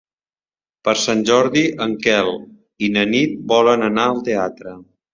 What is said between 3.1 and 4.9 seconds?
Nit volen anar al teatre.